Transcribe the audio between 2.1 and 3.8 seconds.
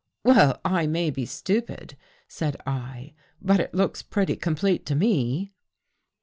said I," but it